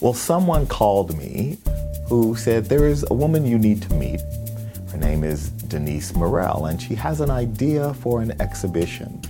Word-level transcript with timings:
Well, 0.00 0.14
someone 0.14 0.68
called 0.68 1.18
me 1.18 1.58
who 2.06 2.36
said 2.36 2.66
there 2.66 2.86
is 2.86 3.04
a 3.10 3.14
woman 3.14 3.44
you 3.44 3.58
need 3.58 3.82
to 3.82 3.92
meet. 3.94 4.20
Her 4.92 4.96
name 4.96 5.24
is 5.24 5.50
Denise 5.50 6.14
Murrell, 6.14 6.66
and 6.66 6.80
she 6.80 6.94
has 6.94 7.20
an 7.20 7.30
idea 7.30 7.92
for 7.94 8.22
an 8.22 8.40
exhibition, 8.40 9.20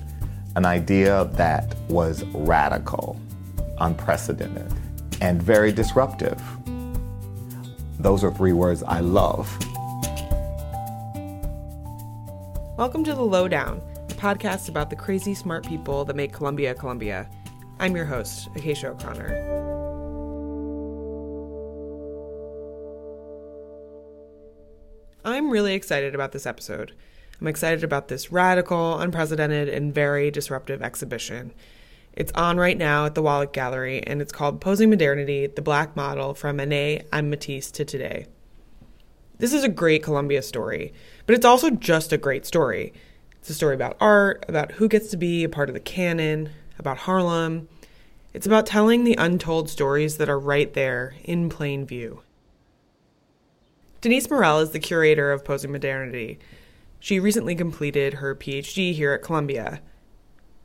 an 0.57 0.67
idea 0.67 1.25
that 1.33 1.75
was 1.89 2.23
radical, 2.35 3.19
unprecedented, 3.79 4.71
and 5.23 5.43
very 5.43 5.73
disruptive. 5.73 6.39
Those 7.99 8.23
are 8.23 8.35
three 8.35 8.53
words 8.53 8.83
I 8.83 9.01
love. 9.01 9.49
Welcome 12.77 13.05
to 13.05 13.15
The 13.15 13.23
Lowdown, 13.23 13.81
a 14.11 14.13
podcast 14.13 14.69
about 14.69 14.91
the 14.91 14.97
crazy 14.97 15.33
smart 15.33 15.67
people 15.67 16.05
that 16.05 16.15
make 16.15 16.35
Columbia 16.35 16.75
Columbia. 16.75 17.27
I'm 17.81 17.97
your 17.97 18.05
host, 18.05 18.51
Acacia 18.55 18.91
O'Connor. 18.91 19.58
I'm 25.49 25.53
really 25.53 25.73
excited 25.73 26.15
about 26.15 26.33
this 26.33 26.45
episode. 26.45 26.93
I'm 27.41 27.47
excited 27.47 27.83
about 27.83 28.09
this 28.09 28.31
radical, 28.31 28.99
unprecedented, 28.99 29.71
and 29.71 29.95
very 29.95 30.31
disruptive 30.31 30.83
exhibition. 30.83 31.55
It's 32.13 32.33
on 32.33 32.59
right 32.59 32.77
now 32.77 33.07
at 33.07 33.15
the 33.15 33.23
Wallach 33.23 33.55
Gallery, 33.55 34.03
and 34.07 34.21
it's 34.21 34.31
called 34.31 34.61
Posing 34.61 34.91
Modernity 34.91 35.47
The 35.47 35.63
Black 35.63 35.97
Model 35.97 36.35
from 36.35 36.57
Manet 36.57 37.07
and 37.11 37.31
Matisse 37.31 37.71
to 37.71 37.87
Today. 37.87 38.27
This 39.39 39.55
is 39.55 39.65
a 39.65 39.71
great 39.71 40.03
Columbia 40.03 40.43
story, 40.43 40.93
but 41.25 41.35
it's 41.35 41.47
also 41.47 41.71
just 41.71 42.13
a 42.13 42.19
great 42.19 42.45
story. 42.45 42.93
It's 43.39 43.49
a 43.49 43.55
story 43.55 43.75
about 43.75 43.97
art, 44.03 44.45
about 44.49 44.73
who 44.73 44.87
gets 44.87 45.09
to 45.13 45.17
be 45.17 45.45
a 45.45 45.49
part 45.49 45.71
of 45.71 45.75
the 45.75 45.81
canon, 45.81 46.51
about 46.79 46.99
Harlem. 46.99 47.71
It's 48.35 48.47
about 48.47 48.67
telling 48.67 49.05
the 49.05 49.17
untold 49.17 49.71
stories 49.71 50.19
that 50.19 50.29
are 50.29 50.39
right 50.39 50.75
there 50.75 51.15
in 51.25 51.49
plain 51.49 51.87
view. 51.87 52.21
Denise 54.01 54.31
Murrell 54.31 54.61
is 54.61 54.71
the 54.71 54.79
curator 54.79 55.33
of 55.33 55.45
Posing 55.45 55.73
Modernity. 55.73 56.39
She 57.01 57.19
recently 57.19 57.57
completed 57.57 58.15
her 58.15 58.33
PhD 58.33 58.95
here 58.95 59.13
at 59.13 59.23
Columbia. 59.23 59.81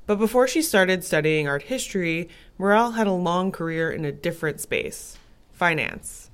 But 0.05 0.19
before 0.19 0.47
she 0.47 0.61
started 0.61 1.03
studying 1.03 1.47
art 1.47 1.63
history, 1.63 2.29
Murrell 2.59 2.91
had 2.91 3.07
a 3.07 3.11
long 3.11 3.51
career 3.51 3.91
in 3.91 4.05
a 4.05 4.11
different 4.11 4.59
space 4.61 5.17
finance. 5.51 6.29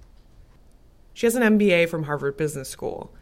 She 1.14 1.26
has 1.26 1.36
an 1.36 1.58
MBA 1.58 1.88
from 1.88 2.04
Harvard 2.04 2.36
Business 2.36 2.68
School. 2.68 3.14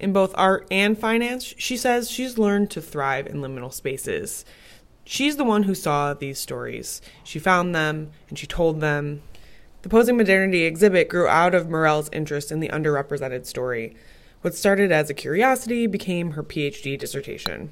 In 0.00 0.12
both 0.12 0.34
art 0.36 0.66
and 0.68 0.98
finance, 0.98 1.54
she 1.56 1.76
says 1.76 2.10
she's 2.10 2.36
learned 2.36 2.72
to 2.72 2.82
thrive 2.82 3.28
in 3.28 3.36
liminal 3.36 3.72
spaces. 3.72 4.44
She's 5.04 5.36
the 5.36 5.44
one 5.44 5.64
who 5.64 5.74
saw 5.76 6.14
these 6.14 6.40
stories. 6.40 7.00
She 7.22 7.38
found 7.38 7.76
them 7.76 8.10
and 8.28 8.36
she 8.36 8.48
told 8.48 8.80
them. 8.80 9.22
The 9.84 9.90
Posing 9.90 10.16
Modernity 10.16 10.62
exhibit 10.62 11.10
grew 11.10 11.28
out 11.28 11.54
of 11.54 11.68
Murrell's 11.68 12.08
interest 12.10 12.50
in 12.50 12.58
the 12.58 12.70
underrepresented 12.70 13.44
story. 13.44 13.94
What 14.40 14.54
started 14.54 14.90
as 14.90 15.10
a 15.10 15.14
curiosity 15.14 15.86
became 15.86 16.30
her 16.30 16.42
PhD 16.42 16.98
dissertation. 16.98 17.70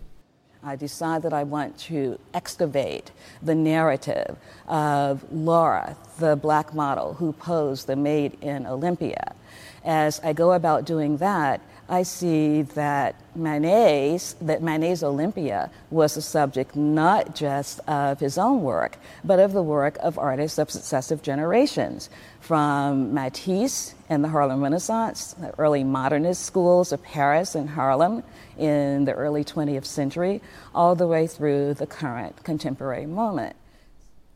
I 0.63 0.77
decided 0.77 1.23
that 1.23 1.33
I 1.33 1.45
want 1.45 1.79
to 1.89 2.19
excavate 2.35 3.13
the 3.43 3.55
narrative 3.55 4.37
of 4.69 5.25
Laure, 5.33 5.97
the 6.19 6.37
black 6.37 6.75
model 6.75 7.15
who 7.15 7.33
posed 7.33 7.87
the 7.87 7.97
maid 7.97 8.37
in 8.43 8.67
Olympia. 8.67 9.35
As 9.83 10.21
I 10.23 10.35
go 10.35 10.53
about 10.53 10.85
doing 10.85 11.17
that, 11.17 11.63
I 11.93 12.05
see 12.05 12.63
that 12.63 13.17
Manet's, 13.37 14.33
that 14.41 14.63
Manet's 14.63 15.03
Olympia 15.03 15.71
was 15.91 16.15
the 16.15 16.23
subject 16.23 16.75
not 16.75 17.35
just 17.35 17.81
of 17.81 18.19
his 18.19 18.39
own 18.39 18.63
work, 18.63 18.97
but 19.23 19.39
of 19.39 19.53
the 19.53 19.63
work 19.63 19.99
of 20.01 20.19
artists 20.19 20.57
of 20.57 20.71
successive 20.71 21.21
generations, 21.21 22.09
from 22.41 23.13
Matisse 23.13 23.95
and 24.09 24.25
the 24.25 24.31
Harlem 24.31 24.63
Renaissance, 24.63 25.35
the 25.35 25.53
early 25.59 25.85
modernist 25.85 26.47
schools 26.47 26.93
of 26.93 27.03
Paris 27.03 27.55
and 27.55 27.69
Harlem 27.69 28.23
in 28.57 29.05
the 29.05 29.13
early 29.13 29.45
20th 29.45 29.85
century, 29.85 30.41
all 30.75 30.95
the 30.95 31.07
way 31.07 31.27
through 31.27 31.75
the 31.75 31.87
current 31.87 32.43
contemporary 32.43 33.05
moment. 33.05 33.55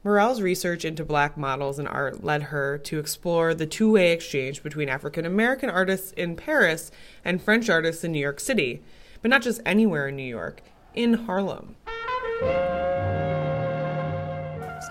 Murrell's 0.07 0.41
research 0.41 0.85
into 0.85 1.05
black 1.05 1.37
models 1.37 1.81
and 1.81 1.89
art 1.89 2.23
led 2.23 2.45
her 2.45 2.79
to 2.79 3.01
explore 3.01 3.55
the 3.55 3.67
two 3.67 3.91
way 3.91 4.13
exchange 4.13 4.63
between 4.63 4.89
African 4.89 5.27
American 5.27 5.69
artists 5.69 6.13
in 6.13 6.37
Paris 6.37 6.93
and 7.25 7.43
French 7.43 7.69
artists 7.69 8.05
in 8.05 8.13
New 8.13 8.21
York 8.21 8.39
City, 8.39 8.85
but 9.21 9.33
not 9.33 9.43
just 9.43 9.61
anywhere 9.67 10.07
in 10.07 10.15
New 10.15 10.23
York, 10.23 10.63
in 10.95 11.15
Harlem. 11.15 11.75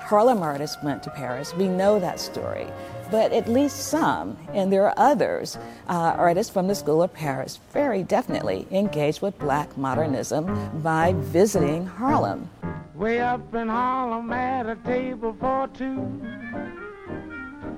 Harlem 0.01 0.41
artists 0.41 0.75
went 0.83 1.01
to 1.03 1.09
Paris. 1.11 1.55
We 1.55 1.69
know 1.69 1.97
that 1.97 2.19
story. 2.19 2.67
But 3.09 3.31
at 3.31 3.47
least 3.47 3.87
some, 3.87 4.37
and 4.53 4.73
there 4.73 4.83
are 4.85 4.93
others, 4.97 5.57
uh, 5.87 6.15
artists 6.17 6.51
from 6.51 6.67
the 6.67 6.75
School 6.75 7.01
of 7.01 7.13
Paris 7.13 7.59
very 7.71 8.03
definitely 8.03 8.67
engaged 8.69 9.21
with 9.21 9.39
black 9.39 9.77
modernism 9.77 10.81
by 10.81 11.13
visiting 11.17 11.85
Harlem. 11.85 12.49
Way 12.95 13.19
up 13.19 13.53
in 13.53 13.67
Harlem 13.67 14.31
at 14.31 14.67
a 14.67 14.77
table 14.77 15.35
for 15.37 15.67
two. 15.67 16.21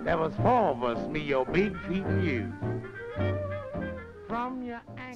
There 0.03 0.17
was 0.17 0.31
four 0.35 0.69
of 0.69 0.83
us, 0.83 1.09
me, 1.09 1.21
your 1.21 1.43
big 1.43 1.75
feet, 1.87 2.03
and 2.03 2.23
you. 2.23 2.53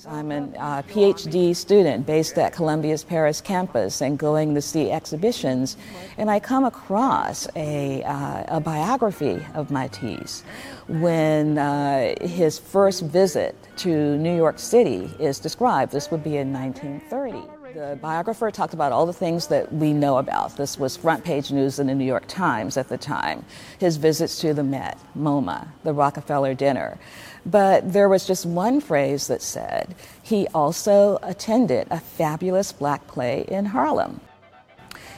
I'm 0.07 0.31
a 0.31 0.41
uh, 0.57 0.81
PhD 0.83 1.55
student 1.55 2.07
based 2.07 2.39
at 2.39 2.53
Columbia's 2.53 3.03
Paris 3.03 3.41
campus 3.41 4.01
and 4.01 4.17
going 4.17 4.55
to 4.55 4.61
see 4.61 4.89
exhibitions, 4.89 5.77
and 6.17 6.31
I 6.31 6.39
come 6.39 6.65
across 6.65 7.47
a, 7.55 8.01
uh, 8.01 8.57
a 8.57 8.59
biography 8.59 9.45
of 9.53 9.69
Matisse 9.69 10.43
when 10.87 11.59
uh, 11.59 12.15
his 12.21 12.57
first 12.57 13.03
visit 13.03 13.55
to 13.77 14.17
New 14.17 14.35
York 14.35 14.57
City 14.57 15.11
is 15.19 15.37
described. 15.37 15.91
This 15.91 16.09
would 16.09 16.23
be 16.23 16.37
in 16.37 16.51
1930. 16.51 17.60
The 17.73 17.97
biographer 18.01 18.51
talked 18.51 18.73
about 18.73 18.91
all 18.91 19.05
the 19.05 19.13
things 19.13 19.47
that 19.47 19.71
we 19.71 19.93
know 19.93 20.17
about. 20.17 20.57
This 20.57 20.77
was 20.77 20.97
front 20.97 21.23
page 21.23 21.51
news 21.51 21.79
in 21.79 21.87
the 21.87 21.95
New 21.95 22.05
York 22.05 22.27
Times 22.27 22.75
at 22.75 22.89
the 22.89 22.97
time. 22.97 23.45
His 23.79 23.95
visits 23.95 24.39
to 24.41 24.53
the 24.53 24.63
Met, 24.63 24.97
MoMA, 25.17 25.67
the 25.83 25.93
Rockefeller 25.93 26.53
dinner. 26.53 26.99
But 27.45 27.93
there 27.93 28.09
was 28.09 28.27
just 28.27 28.45
one 28.45 28.81
phrase 28.81 29.27
that 29.27 29.41
said 29.41 29.95
he 30.21 30.47
also 30.53 31.17
attended 31.23 31.87
a 31.89 31.99
fabulous 31.99 32.73
black 32.73 33.07
play 33.07 33.45
in 33.47 33.65
Harlem. 33.65 34.19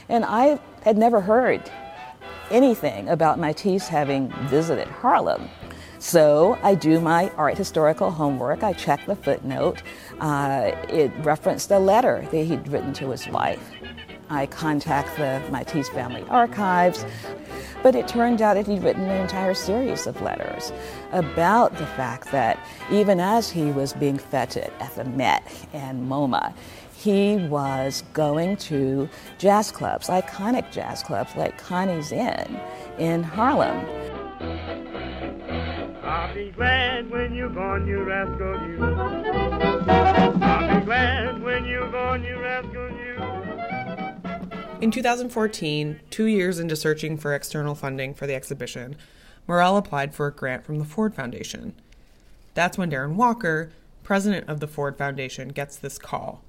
And 0.08 0.24
I 0.24 0.60
had 0.82 0.96
never 0.96 1.22
heard 1.22 1.68
anything 2.50 3.08
about 3.08 3.38
Matisse 3.38 3.88
having 3.88 4.30
visited 4.48 4.86
Harlem. 4.86 5.48
So 6.04 6.58
I 6.62 6.74
do 6.74 7.00
my 7.00 7.30
art 7.30 7.56
historical 7.56 8.10
homework. 8.10 8.62
I 8.62 8.74
check 8.74 9.06
the 9.06 9.16
footnote. 9.16 9.82
Uh, 10.20 10.72
it 10.90 11.10
referenced 11.20 11.70
a 11.70 11.78
letter 11.78 12.28
that 12.30 12.44
he'd 12.44 12.68
written 12.68 12.92
to 12.92 13.08
his 13.08 13.26
wife. 13.26 13.70
I 14.28 14.44
contact 14.44 15.16
the 15.16 15.42
Matisse 15.50 15.88
family 15.88 16.22
archives, 16.28 17.06
but 17.82 17.94
it 17.94 18.06
turned 18.06 18.42
out 18.42 18.52
that 18.54 18.66
he'd 18.66 18.82
written 18.82 19.04
an 19.04 19.22
entire 19.22 19.54
series 19.54 20.06
of 20.06 20.20
letters 20.20 20.72
about 21.12 21.74
the 21.78 21.86
fact 21.86 22.30
that 22.32 22.58
even 22.90 23.18
as 23.18 23.50
he 23.50 23.70
was 23.70 23.94
being 23.94 24.18
feted 24.18 24.70
at 24.80 24.94
the 24.96 25.04
Met 25.04 25.42
and 25.72 26.06
MoMA, 26.06 26.52
he 26.94 27.36
was 27.48 28.04
going 28.12 28.58
to 28.58 29.08
jazz 29.38 29.72
clubs, 29.72 30.08
iconic 30.08 30.70
jazz 30.70 31.02
clubs 31.02 31.34
like 31.34 31.56
Connie's 31.56 32.12
Inn 32.12 32.60
in 32.98 33.22
Harlem. 33.22 33.86
I'll 36.24 36.34
be 36.34 36.50
glad 36.52 37.10
when 37.10 37.34
you're 37.34 37.50
gone, 37.50 37.86
you 37.86 38.02
rascal, 38.02 38.66
you. 38.66 38.82
I'll 38.82 40.80
be 40.80 40.86
glad 40.86 41.42
when 41.42 41.66
you're 41.66 41.90
gone, 41.90 42.24
you 42.24 42.40
rascal, 42.40 42.88
you. 42.92 43.16
In 44.80 44.90
2014, 44.90 46.00
two 46.08 46.24
years 46.24 46.58
into 46.58 46.76
searching 46.76 47.18
for 47.18 47.34
external 47.34 47.74
funding 47.74 48.14
for 48.14 48.26
the 48.26 48.34
exhibition, 48.34 48.96
Murrell 49.46 49.76
applied 49.76 50.14
for 50.14 50.26
a 50.26 50.32
grant 50.32 50.64
from 50.64 50.78
the 50.78 50.86
Ford 50.86 51.14
Foundation. 51.14 51.74
That's 52.54 52.78
when 52.78 52.90
Darren 52.90 53.16
Walker, 53.16 53.70
president 54.02 54.48
of 54.48 54.60
the 54.60 54.66
Ford 54.66 54.96
Foundation, 54.96 55.48
gets 55.48 55.76
this 55.76 55.98
call. 55.98 56.42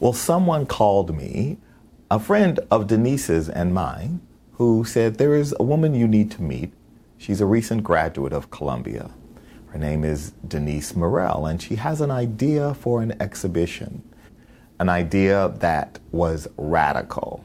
Well, 0.00 0.12
someone 0.12 0.66
called 0.66 1.16
me, 1.16 1.58
a 2.10 2.18
friend 2.18 2.58
of 2.68 2.88
Denise's 2.88 3.48
and 3.48 3.72
mine, 3.72 4.20
who 4.54 4.82
said, 4.84 5.18
There 5.18 5.36
is 5.36 5.54
a 5.60 5.62
woman 5.62 5.94
you 5.94 6.08
need 6.08 6.32
to 6.32 6.42
meet 6.42 6.72
She's 7.20 7.42
a 7.42 7.46
recent 7.46 7.84
graduate 7.84 8.32
of 8.32 8.50
Columbia. 8.50 9.10
Her 9.66 9.78
name 9.78 10.04
is 10.04 10.30
Denise 10.48 10.96
Murrell, 10.96 11.44
and 11.44 11.60
she 11.60 11.74
has 11.74 12.00
an 12.00 12.10
idea 12.10 12.72
for 12.72 13.02
an 13.02 13.12
exhibition, 13.20 14.02
an 14.78 14.88
idea 14.88 15.52
that 15.58 15.98
was 16.12 16.48
radical, 16.56 17.44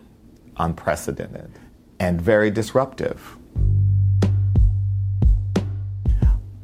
unprecedented, 0.56 1.52
and 2.00 2.22
very 2.22 2.50
disruptive. 2.50 3.36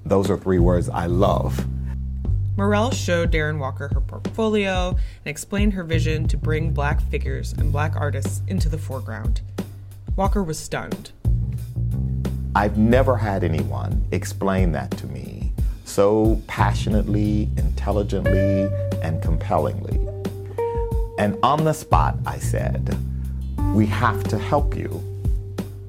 Those 0.05 0.29
are 0.29 0.37
three 0.37 0.59
words 0.59 0.87
I 0.87 1.07
love. 1.07 1.67
Murrell 2.55 2.91
showed 2.91 3.33
Darren 3.33 3.59
Walker 3.59 3.89
her 3.93 3.99
portfolio 3.99 4.91
and 4.91 4.97
explained 5.25 5.73
her 5.73 5.83
vision 5.83 6.29
to 6.29 6.37
bring 6.37 6.71
black 6.71 7.01
figures 7.09 7.51
and 7.51 7.73
black 7.73 7.93
artists 7.97 8.41
into 8.47 8.69
the 8.69 8.77
foreground. 8.77 9.41
Walker 10.15 10.41
was 10.41 10.57
stunned. 10.57 11.11
I've 12.53 12.77
never 12.77 13.15
had 13.15 13.43
anyone 13.43 14.05
explain 14.11 14.73
that 14.73 14.91
to 14.97 15.07
me 15.07 15.53
so 15.91 16.41
passionately, 16.47 17.49
intelligently, 17.57 18.69
and 19.01 19.21
compellingly. 19.21 19.99
And 21.17 21.37
on 21.43 21.65
the 21.65 21.73
spot, 21.73 22.17
I 22.25 22.39
said, 22.39 22.97
We 23.73 23.85
have 23.87 24.23
to 24.25 24.37
help 24.37 24.75
you. 24.75 24.89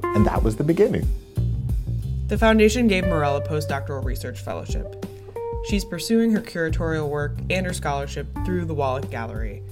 And 0.03 0.27
that 0.27 0.43
was 0.43 0.57
the 0.57 0.65
beginning. 0.65 1.09
The 2.27 2.37
foundation 2.37 2.89
gave 2.89 3.05
Murrell 3.05 3.37
a 3.37 3.41
postdoctoral 3.41 4.05
research 4.05 4.41
fellowship. 4.41 5.07
She's 5.69 5.85
pursuing 5.85 6.33
her 6.33 6.41
curatorial 6.41 7.09
work 7.09 7.37
and 7.51 7.65
her 7.65 7.73
scholarship 7.73 8.27
through 8.45 8.65
the 8.65 8.75
Wallach 8.75 9.09
Gallery. 9.11 9.63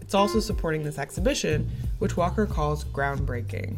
It's 0.00 0.14
also 0.14 0.40
supporting 0.40 0.82
this 0.82 0.98
exhibition, 0.98 1.68
which 1.98 2.16
Walker 2.16 2.46
calls 2.46 2.84
groundbreaking. 2.84 3.76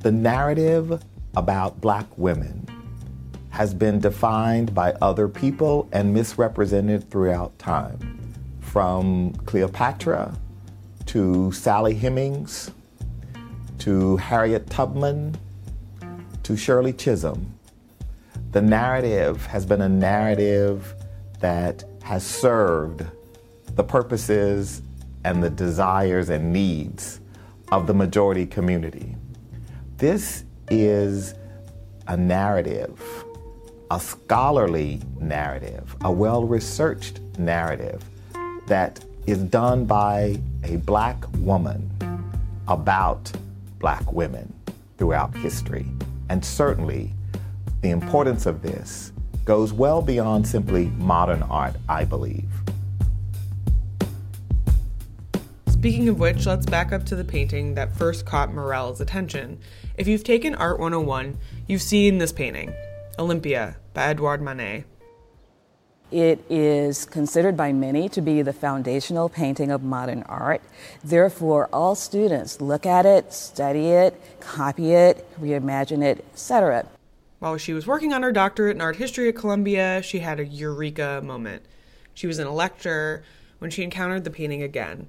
The 0.00 0.12
narrative 0.12 1.02
about 1.36 1.80
black 1.80 2.06
women 2.16 2.66
has 3.50 3.74
been 3.74 4.00
defined 4.00 4.74
by 4.74 4.92
other 5.02 5.28
people 5.28 5.88
and 5.92 6.14
misrepresented 6.14 7.10
throughout 7.10 7.58
time, 7.58 7.98
from 8.60 9.32
Cleopatra 9.44 10.36
to 11.06 11.50
Sally 11.52 11.94
Hemings 11.94 12.70
to 13.78 14.16
Harriet 14.18 14.68
Tubman 14.70 15.36
to 16.42 16.56
Shirley 16.56 16.92
Chisholm. 16.92 17.54
The 18.52 18.62
narrative 18.62 19.46
has 19.46 19.66
been 19.66 19.80
a 19.80 19.88
narrative 19.88 20.94
that 21.40 21.84
has 22.02 22.24
served 22.24 23.04
the 23.74 23.84
purposes 23.84 24.82
and 25.24 25.42
the 25.42 25.50
desires 25.50 26.28
and 26.28 26.52
needs 26.52 27.20
of 27.72 27.86
the 27.86 27.94
majority 27.94 28.46
community. 28.46 29.16
This 29.96 30.44
is 30.70 31.34
a 32.06 32.16
narrative, 32.16 33.24
a 33.90 34.00
scholarly 34.00 35.00
narrative, 35.18 35.96
a 36.02 36.10
well 36.10 36.44
researched 36.44 37.20
narrative 37.38 38.02
that 38.66 39.04
is 39.26 39.38
done 39.38 39.84
by 39.84 40.40
a 40.64 40.76
black 40.78 41.16
woman 41.38 41.90
about 42.68 43.30
black 43.78 44.12
women 44.12 44.52
throughout 44.96 45.34
history. 45.36 45.86
And 46.28 46.44
certainly, 46.44 47.12
the 47.80 47.90
importance 47.90 48.46
of 48.46 48.62
this 48.62 49.12
goes 49.44 49.72
well 49.72 50.02
beyond 50.02 50.46
simply 50.46 50.86
modern 50.98 51.42
art, 51.44 51.74
I 51.88 52.04
believe. 52.04 52.48
Speaking 55.66 56.10
of 56.10 56.20
which, 56.20 56.44
let's 56.44 56.66
back 56.66 56.92
up 56.92 57.06
to 57.06 57.16
the 57.16 57.24
painting 57.24 57.74
that 57.74 57.96
first 57.96 58.26
caught 58.26 58.52
Murrell's 58.52 59.00
attention. 59.00 59.58
If 60.00 60.08
you've 60.08 60.24
taken 60.24 60.54
Art 60.54 60.78
101, 60.78 61.36
you've 61.66 61.82
seen 61.82 62.16
this 62.16 62.32
painting, 62.32 62.72
Olympia 63.18 63.76
by 63.92 64.06
Edouard 64.06 64.40
Manet. 64.40 64.84
It 66.10 66.42
is 66.48 67.04
considered 67.04 67.54
by 67.54 67.74
many 67.74 68.08
to 68.08 68.22
be 68.22 68.40
the 68.40 68.54
foundational 68.54 69.28
painting 69.28 69.70
of 69.70 69.82
modern 69.82 70.22
art. 70.22 70.62
Therefore, 71.04 71.68
all 71.70 71.94
students 71.94 72.62
look 72.62 72.86
at 72.86 73.04
it, 73.04 73.34
study 73.34 73.88
it, 73.88 74.18
copy 74.40 74.94
it, 74.94 75.28
reimagine 75.38 76.02
it, 76.02 76.24
etc. 76.32 76.86
While 77.38 77.58
she 77.58 77.74
was 77.74 77.86
working 77.86 78.14
on 78.14 78.22
her 78.22 78.32
doctorate 78.32 78.76
in 78.76 78.80
art 78.80 78.96
history 78.96 79.28
at 79.28 79.36
Columbia, 79.36 80.00
she 80.02 80.20
had 80.20 80.40
a 80.40 80.46
eureka 80.46 81.20
moment. 81.22 81.66
She 82.14 82.26
was 82.26 82.38
in 82.38 82.46
a 82.46 82.54
lecture 82.54 83.22
when 83.58 83.70
she 83.70 83.82
encountered 83.82 84.24
the 84.24 84.30
painting 84.30 84.62
again. 84.62 85.08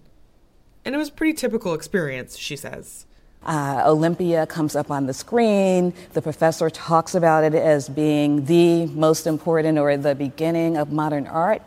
And 0.83 0.93
it 0.93 0.97
was 0.97 1.07
a 1.07 1.13
pretty 1.13 1.31
typical 1.31 1.73
experience, 1.73 2.35
she 2.37 2.57
says. 2.57 3.05
Uh, 3.43 3.81
Olympia 3.85 4.45
comes 4.45 4.75
up 4.75 4.91
on 4.91 5.07
the 5.07 5.13
screen. 5.13 5.93
The 6.13 6.21
professor 6.21 6.69
talks 6.69 7.15
about 7.15 7.43
it 7.43 7.55
as 7.55 7.89
being 7.89 8.45
the 8.45 8.85
most 8.87 9.25
important 9.25 9.79
or 9.79 9.97
the 9.97 10.13
beginning 10.13 10.77
of 10.77 10.91
modern 10.91 11.25
art. 11.25 11.63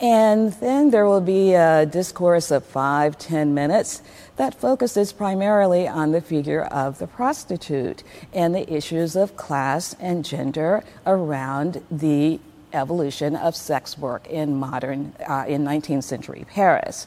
And 0.00 0.52
then 0.54 0.90
there 0.90 1.06
will 1.06 1.20
be 1.20 1.54
a 1.54 1.86
discourse 1.86 2.50
of 2.50 2.64
five, 2.64 3.18
ten 3.18 3.54
minutes 3.54 4.02
that 4.36 4.52
focuses 4.54 5.12
primarily 5.12 5.86
on 5.86 6.10
the 6.10 6.20
figure 6.20 6.62
of 6.64 6.98
the 6.98 7.06
prostitute 7.06 8.02
and 8.32 8.52
the 8.52 8.72
issues 8.72 9.14
of 9.14 9.36
class 9.36 9.94
and 10.00 10.24
gender 10.24 10.82
around 11.06 11.84
the 11.88 12.40
evolution 12.72 13.36
of 13.36 13.54
sex 13.54 13.96
work 13.96 14.26
in 14.26 14.56
modern, 14.56 15.14
uh, 15.28 15.44
in 15.46 15.62
19th 15.62 16.04
century 16.04 16.44
Paris. 16.48 17.06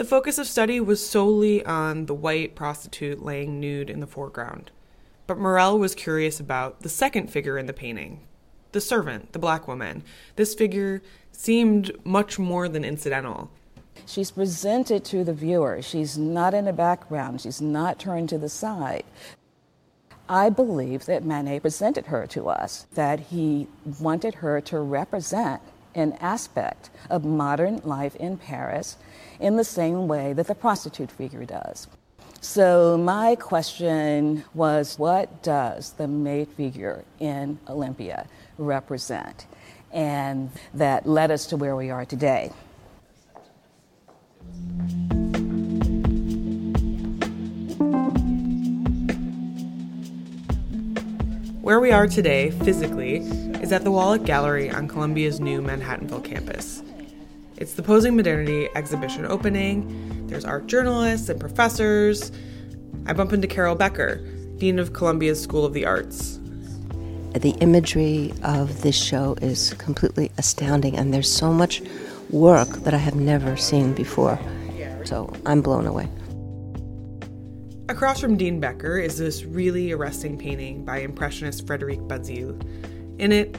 The 0.00 0.06
focus 0.06 0.38
of 0.38 0.46
study 0.46 0.80
was 0.80 1.06
solely 1.06 1.62
on 1.62 2.06
the 2.06 2.14
white 2.14 2.54
prostitute 2.54 3.22
laying 3.22 3.60
nude 3.60 3.90
in 3.90 4.00
the 4.00 4.06
foreground. 4.06 4.70
But 5.26 5.36
Murrell 5.36 5.78
was 5.78 5.94
curious 5.94 6.40
about 6.40 6.80
the 6.80 6.88
second 6.88 7.30
figure 7.30 7.58
in 7.58 7.66
the 7.66 7.74
painting 7.74 8.20
the 8.72 8.80
servant, 8.80 9.34
the 9.34 9.38
black 9.38 9.68
woman. 9.68 10.02
This 10.36 10.54
figure 10.54 11.02
seemed 11.32 11.92
much 12.02 12.38
more 12.38 12.66
than 12.66 12.82
incidental. 12.82 13.50
She's 14.06 14.30
presented 14.30 15.04
to 15.04 15.22
the 15.22 15.34
viewer. 15.34 15.82
She's 15.82 16.16
not 16.16 16.54
in 16.54 16.64
the 16.64 16.72
background. 16.72 17.42
She's 17.42 17.60
not 17.60 17.98
turned 17.98 18.30
to 18.30 18.38
the 18.38 18.48
side. 18.48 19.04
I 20.30 20.48
believe 20.48 21.04
that 21.04 21.26
Manet 21.26 21.60
presented 21.60 22.06
her 22.06 22.26
to 22.28 22.48
us, 22.48 22.86
that 22.94 23.20
he 23.20 23.68
wanted 24.00 24.36
her 24.36 24.62
to 24.62 24.80
represent 24.80 25.60
an 25.94 26.12
aspect 26.20 26.90
of 27.08 27.24
modern 27.24 27.80
life 27.84 28.16
in 28.16 28.36
Paris 28.36 28.96
in 29.38 29.56
the 29.56 29.64
same 29.64 30.06
way 30.08 30.32
that 30.32 30.46
the 30.46 30.54
prostitute 30.54 31.10
figure 31.10 31.44
does. 31.44 31.88
So, 32.42 32.96
my 32.96 33.34
question 33.34 34.44
was 34.54 34.98
what 34.98 35.42
does 35.42 35.92
the 35.92 36.08
maid 36.08 36.48
figure 36.48 37.04
in 37.18 37.58
Olympia 37.68 38.26
represent? 38.56 39.46
And 39.92 40.50
that 40.72 41.06
led 41.06 41.30
us 41.30 41.46
to 41.48 41.58
where 41.58 41.76
we 41.76 41.90
are 41.90 42.06
today. 42.06 42.50
Where 51.60 51.78
we 51.78 51.92
are 51.92 52.06
today, 52.06 52.52
physically, 52.52 53.49
is 53.60 53.72
at 53.72 53.84
the 53.84 53.90
Wallach 53.90 54.24
Gallery 54.24 54.70
on 54.70 54.88
Columbia's 54.88 55.38
new 55.38 55.60
Manhattanville 55.60 56.24
campus. 56.24 56.82
It's 57.58 57.74
the 57.74 57.82
Posing 57.82 58.16
Modernity 58.16 58.68
exhibition 58.74 59.26
opening. 59.26 60.26
There's 60.26 60.46
art 60.46 60.66
journalists 60.66 61.28
and 61.28 61.38
professors. 61.38 62.32
I 63.06 63.12
bump 63.12 63.32
into 63.34 63.46
Carol 63.46 63.74
Becker, 63.74 64.16
Dean 64.56 64.78
of 64.78 64.94
Columbia's 64.94 65.42
School 65.42 65.66
of 65.66 65.74
the 65.74 65.84
Arts. 65.84 66.38
The 67.34 67.54
imagery 67.60 68.32
of 68.42 68.82
this 68.82 68.96
show 68.96 69.36
is 69.42 69.74
completely 69.74 70.32
astounding, 70.38 70.96
and 70.96 71.12
there's 71.12 71.30
so 71.30 71.52
much 71.52 71.82
work 72.30 72.68
that 72.68 72.94
I 72.94 72.98
have 72.98 73.14
never 73.14 73.56
seen 73.56 73.92
before. 73.92 74.38
So 75.04 75.32
I'm 75.44 75.60
blown 75.60 75.86
away. 75.86 76.08
Across 77.88 78.20
from 78.20 78.36
Dean 78.36 78.60
Becker 78.60 78.98
is 78.98 79.18
this 79.18 79.44
really 79.44 79.92
arresting 79.92 80.38
painting 80.38 80.84
by 80.84 80.98
Impressionist 80.98 81.66
Frederic 81.66 81.98
Bazille. 82.00 82.58
In 83.20 83.32
it 83.32 83.54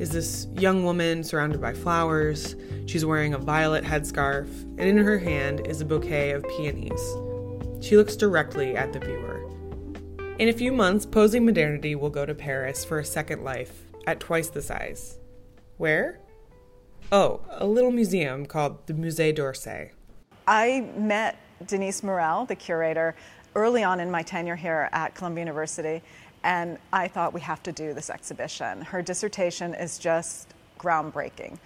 is 0.00 0.10
this 0.10 0.48
young 0.56 0.82
woman 0.82 1.22
surrounded 1.22 1.60
by 1.60 1.72
flowers. 1.72 2.56
She's 2.86 3.04
wearing 3.04 3.34
a 3.34 3.38
violet 3.38 3.84
headscarf, 3.84 4.48
and 4.62 4.80
in 4.80 4.98
her 4.98 5.16
hand 5.16 5.64
is 5.64 5.80
a 5.80 5.84
bouquet 5.84 6.32
of 6.32 6.42
peonies. 6.48 7.00
She 7.80 7.96
looks 7.96 8.16
directly 8.16 8.76
at 8.76 8.92
the 8.92 8.98
viewer. 8.98 9.48
In 10.40 10.48
a 10.48 10.52
few 10.52 10.72
months, 10.72 11.06
Posing 11.06 11.46
Modernity 11.46 11.94
will 11.94 12.10
go 12.10 12.26
to 12.26 12.34
Paris 12.34 12.84
for 12.84 12.98
a 12.98 13.04
second 13.04 13.44
life 13.44 13.84
at 14.08 14.18
twice 14.18 14.48
the 14.48 14.60
size. 14.60 15.20
Where? 15.76 16.18
Oh, 17.12 17.42
a 17.52 17.64
little 17.64 17.92
museum 17.92 18.44
called 18.44 18.88
the 18.88 18.92
Musée 18.92 19.32
d'Orsay. 19.32 19.92
I 20.48 20.90
met 20.96 21.38
Denise 21.64 22.02
Murrell, 22.02 22.44
the 22.46 22.56
curator, 22.56 23.14
early 23.54 23.84
on 23.84 24.00
in 24.00 24.10
my 24.10 24.22
tenure 24.22 24.56
here 24.56 24.88
at 24.92 25.14
Columbia 25.14 25.42
University, 25.42 26.02
and 26.46 26.78
I 26.92 27.08
thought 27.08 27.34
we 27.34 27.40
have 27.40 27.60
to 27.64 27.72
do 27.72 27.92
this 27.92 28.08
exhibition. 28.08 28.80
Her 28.80 29.02
dissertation 29.02 29.74
is 29.74 29.98
just 29.98 30.54
groundbreaking. 30.78 31.58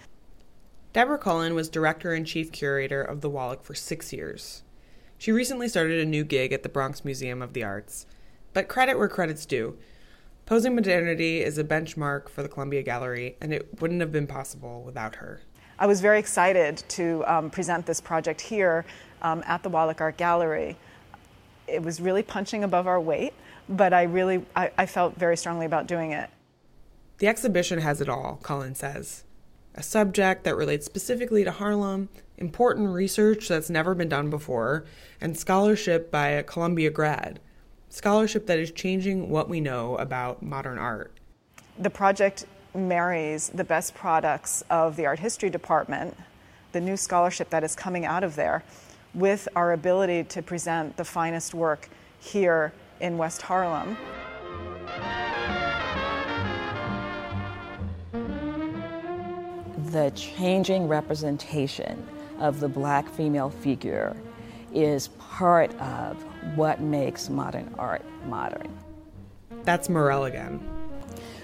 Deborah 0.91 1.19
Cullen 1.19 1.53
was 1.53 1.69
director 1.69 2.13
and 2.13 2.25
chief 2.25 2.51
curator 2.51 2.99
of 2.99 3.21
the 3.21 3.29
Wallach 3.29 3.63
for 3.63 3.75
six 3.75 4.11
years. 4.11 4.63
She 5.19 5.31
recently 5.31 5.67
started 5.67 5.99
a 5.99 6.05
new 6.05 6.23
gig 6.23 6.51
at 6.51 6.63
the 6.63 6.69
Bronx 6.69 7.05
Museum 7.05 7.43
of 7.43 7.53
the 7.53 7.63
Arts. 7.63 8.07
But 8.53 8.67
credit 8.67 8.97
where 8.97 9.07
credit's 9.07 9.45
due. 9.45 9.77
Posing 10.47 10.73
Modernity 10.73 11.41
is 11.41 11.59
a 11.59 11.63
benchmark 11.63 12.27
for 12.27 12.41
the 12.41 12.49
Columbia 12.49 12.81
Gallery, 12.81 13.37
and 13.39 13.53
it 13.53 13.79
wouldn't 13.79 14.01
have 14.01 14.11
been 14.11 14.25
possible 14.25 14.81
without 14.81 15.15
her. 15.17 15.41
I 15.77 15.85
was 15.85 16.01
very 16.01 16.17
excited 16.17 16.83
to 16.89 17.23
um, 17.27 17.51
present 17.51 17.85
this 17.85 18.01
project 18.01 18.41
here 18.41 18.85
um, 19.21 19.43
at 19.45 19.61
the 19.61 19.69
Wallach 19.69 20.01
Art 20.01 20.17
Gallery. 20.17 20.75
It 21.67 21.83
was 21.83 22.01
really 22.01 22.23
punching 22.23 22.63
above 22.63 22.87
our 22.87 22.99
weight, 22.99 23.33
but 23.71 23.93
I 23.93 24.03
really 24.03 24.45
I, 24.55 24.71
I 24.77 24.85
felt 24.85 25.15
very 25.15 25.37
strongly 25.37 25.65
about 25.65 25.87
doing 25.87 26.11
it. 26.11 26.29
The 27.17 27.27
exhibition 27.27 27.79
has 27.79 28.01
it 28.01 28.09
all, 28.09 28.39
Cullen 28.43 28.75
says 28.75 29.23
a 29.73 29.81
subject 29.81 30.43
that 30.43 30.57
relates 30.57 30.85
specifically 30.85 31.45
to 31.45 31.51
Harlem, 31.51 32.09
important 32.37 32.89
research 32.89 33.47
that's 33.47 33.69
never 33.69 33.95
been 33.95 34.09
done 34.09 34.29
before, 34.29 34.83
and 35.21 35.37
scholarship 35.37 36.11
by 36.11 36.27
a 36.27 36.43
Columbia 36.43 36.89
grad. 36.89 37.39
scholarship 37.91 38.47
that 38.47 38.57
is 38.57 38.71
changing 38.71 39.29
what 39.29 39.49
we 39.49 39.59
know 39.59 39.97
about 39.97 40.41
modern 40.41 40.77
art. 40.77 41.11
The 41.77 41.89
project 41.89 42.45
marries 42.73 43.49
the 43.49 43.65
best 43.65 43.93
products 43.93 44.63
of 44.69 44.95
the 44.95 45.05
art 45.05 45.19
history 45.19 45.49
department, 45.49 46.17
the 46.71 46.79
new 46.79 46.95
scholarship 46.95 47.49
that 47.49 47.63
is 47.63 47.75
coming 47.75 48.05
out 48.05 48.23
of 48.23 48.35
there, 48.35 48.63
with 49.13 49.47
our 49.57 49.73
ability 49.73 50.23
to 50.23 50.41
present 50.41 50.95
the 50.95 51.03
finest 51.03 51.53
work 51.53 51.89
here 52.19 52.71
in 53.01 53.17
West 53.17 53.41
Harlem. 53.41 53.97
The 59.91 60.11
changing 60.15 60.87
representation 60.87 62.07
of 62.39 62.59
the 62.59 62.69
black 62.69 63.09
female 63.09 63.49
figure 63.49 64.15
is 64.73 65.09
part 65.19 65.73
of 65.81 66.23
what 66.55 66.79
makes 66.79 67.29
modern 67.29 67.73
art 67.77 68.05
modern. 68.25 68.77
That's 69.63 69.89
Murrell 69.89 70.25
again. 70.25 70.59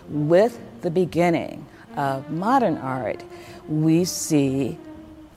With 0.07 0.59
the 0.81 0.89
beginning 0.89 1.65
of 1.97 2.29
modern 2.31 2.77
art, 2.77 3.23
we 3.67 4.05
see 4.05 4.77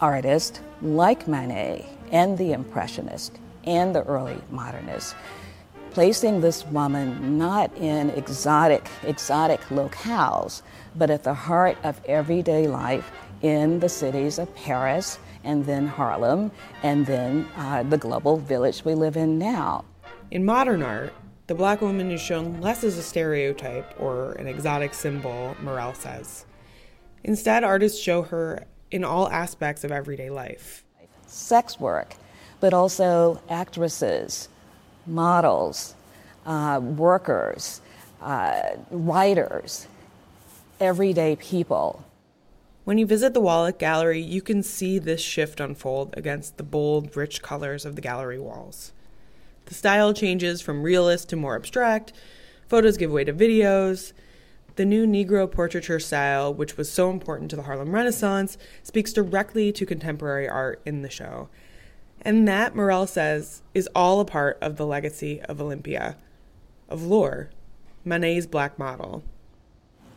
artists 0.00 0.60
like 0.80 1.26
Manet 1.26 1.84
and 2.12 2.38
the 2.38 2.52
Impressionists 2.52 3.38
and 3.64 3.94
the 3.94 4.02
early 4.04 4.40
modernists 4.50 5.14
placing 5.90 6.40
this 6.40 6.64
woman 6.66 7.38
not 7.38 7.74
in 7.76 8.10
exotic 8.10 8.88
exotic 9.02 9.60
locales 9.70 10.62
but 10.96 11.10
at 11.10 11.24
the 11.24 11.34
heart 11.34 11.76
of 11.84 12.00
everyday 12.06 12.66
life 12.66 13.10
in 13.42 13.80
the 13.80 13.88
cities 13.88 14.38
of 14.38 14.54
Paris 14.54 15.18
and 15.44 15.64
then 15.64 15.86
Harlem 15.86 16.50
and 16.82 17.06
then 17.06 17.46
uh, 17.56 17.82
the 17.82 17.98
global 17.98 18.36
village 18.36 18.84
we 18.84 18.94
live 18.94 19.16
in 19.16 19.38
now. 19.38 19.84
In 20.30 20.44
modern 20.44 20.82
art, 20.82 21.12
the 21.46 21.54
black 21.54 21.80
woman 21.80 22.10
is 22.10 22.20
shown 22.20 22.60
less 22.60 22.84
as 22.84 22.96
a 22.96 23.02
stereotype 23.02 23.94
or 23.98 24.32
an 24.32 24.46
exotic 24.46 24.94
symbol, 24.94 25.56
Murrell 25.60 25.94
says. 25.94 26.46
Instead, 27.24 27.64
artists 27.64 28.00
show 28.00 28.22
her 28.22 28.64
in 28.90 29.02
all 29.04 29.28
aspects 29.30 29.82
of 29.82 29.90
everyday 29.90 30.30
life. 30.30 30.84
Sex 31.26 31.80
work, 31.80 32.14
but 32.60 32.72
also 32.72 33.42
actresses, 33.48 34.48
models, 35.10 35.94
uh, 36.46 36.80
workers, 36.82 37.80
uh, 38.22 38.62
writers, 38.90 39.86
everyday 40.78 41.36
people. 41.36 42.04
When 42.84 42.96
you 42.96 43.06
visit 43.06 43.34
the 43.34 43.40
Wallach 43.40 43.78
Gallery, 43.78 44.20
you 44.20 44.40
can 44.40 44.62
see 44.62 44.98
this 44.98 45.20
shift 45.20 45.60
unfold 45.60 46.14
against 46.16 46.56
the 46.56 46.62
bold, 46.62 47.14
rich 47.16 47.42
colors 47.42 47.84
of 47.84 47.94
the 47.94 48.00
gallery 48.00 48.38
walls. 48.38 48.92
The 49.66 49.74
style 49.74 50.14
changes 50.14 50.60
from 50.60 50.82
realist 50.82 51.28
to 51.28 51.36
more 51.36 51.54
abstract, 51.54 52.12
photos 52.66 52.96
give 52.96 53.12
way 53.12 53.24
to 53.24 53.32
videos. 53.32 54.12
The 54.76 54.84
new 54.84 55.06
Negro 55.06 55.50
portraiture 55.50 56.00
style, 56.00 56.54
which 56.54 56.76
was 56.76 56.90
so 56.90 57.10
important 57.10 57.50
to 57.50 57.56
the 57.56 57.62
Harlem 57.62 57.94
Renaissance, 57.94 58.56
speaks 58.82 59.12
directly 59.12 59.72
to 59.72 59.84
contemporary 59.84 60.48
art 60.48 60.80
in 60.86 61.02
the 61.02 61.10
show. 61.10 61.48
And 62.22 62.46
that, 62.46 62.74
Murrell 62.74 63.06
says, 63.06 63.62
is 63.74 63.88
all 63.94 64.20
a 64.20 64.24
part 64.24 64.58
of 64.60 64.76
the 64.76 64.86
legacy 64.86 65.40
of 65.42 65.60
Olympia, 65.60 66.16
of 66.88 67.02
Laure, 67.02 67.48
Manet's 68.04 68.46
black 68.46 68.78
model. 68.78 69.22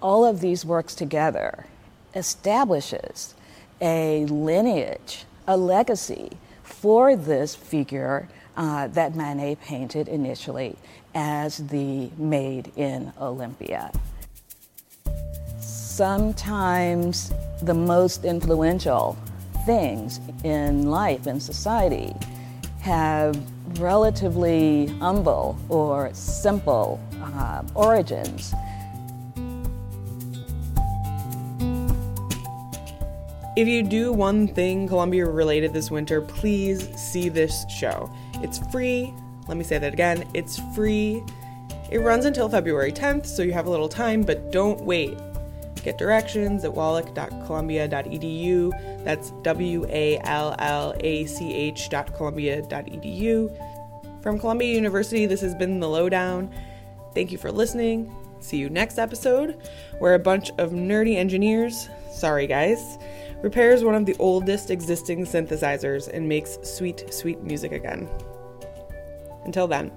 All 0.01 0.25
of 0.25 0.41
these 0.41 0.65
works 0.65 0.95
together 0.95 1.65
establishes 2.13 3.35
a 3.81 4.25
lineage, 4.25 5.25
a 5.47 5.55
legacy 5.55 6.31
for 6.61 7.15
this 7.15 7.55
figure 7.55 8.27
uh, 8.55 8.87
that 8.87 9.15
Manet 9.15 9.55
painted 9.63 10.07
initially 10.07 10.75
as 11.15 11.57
the 11.67 12.09
maid 12.17 12.71
in 12.75 13.13
Olympia. 13.19 13.91
Sometimes 15.59 17.31
the 17.61 17.73
most 17.73 18.25
influential 18.25 19.17
things 19.65 20.19
in 20.43 20.89
life 20.89 21.27
and 21.27 21.41
society 21.41 22.13
have 22.81 23.37
relatively 23.79 24.87
humble 24.99 25.57
or 25.69 26.13
simple 26.13 26.99
uh, 27.21 27.63
origins. 27.75 28.53
If 33.55 33.67
you 33.67 33.83
do 33.83 34.11
one 34.11 34.47
thing 34.47 34.87
Columbia 34.87 35.25
related 35.27 35.73
this 35.73 35.91
winter, 35.91 36.21
please 36.21 36.89
see 36.99 37.29
this 37.29 37.65
show. 37.69 38.11
It's 38.41 38.57
free. 38.71 39.13
Let 39.47 39.57
me 39.57 39.63
say 39.63 39.77
that 39.77 39.93
again. 39.93 40.27
It's 40.33 40.59
free. 40.75 41.23
It 41.91 41.99
runs 41.99 42.25
until 42.25 42.49
February 42.49 42.91
10th, 42.91 43.27
so 43.27 43.43
you 43.43 43.53
have 43.53 43.67
a 43.67 43.69
little 43.69 43.89
time, 43.89 44.23
but 44.23 44.51
don't 44.51 44.81
wait. 44.81 45.17
Get 45.83 45.97
directions 45.97 46.63
at 46.63 46.73
wallach.columbia.edu. 46.73 49.03
That's 49.03 49.31
W 49.41 49.85
A 49.89 50.17
L 50.19 50.55
L 50.59 50.95
A 51.01 51.25
C 51.25 51.53
H.columbia.edu. 51.53 53.73
From 54.23 54.39
Columbia 54.39 54.73
University, 54.73 55.25
this 55.25 55.41
has 55.41 55.53
been 55.53 55.81
The 55.81 55.89
Lowdown. 55.89 56.49
Thank 57.13 57.33
you 57.33 57.37
for 57.37 57.51
listening. 57.51 58.15
See 58.39 58.57
you 58.57 58.69
next 58.69 58.97
episode, 58.97 59.69
where 59.99 60.15
a 60.15 60.19
bunch 60.19 60.49
of 60.57 60.71
nerdy 60.71 61.15
engineers, 61.15 61.89
sorry 62.11 62.47
guys, 62.47 62.97
repairs 63.41 63.83
one 63.83 63.95
of 63.95 64.05
the 64.05 64.15
oldest 64.19 64.69
existing 64.69 65.25
synthesizers 65.25 66.07
and 66.07 66.25
makes 66.27 66.57
sweet, 66.63 67.13
sweet 67.13 67.41
music 67.41 67.73
again. 67.73 68.09
Until 69.45 69.67
then. 69.67 69.91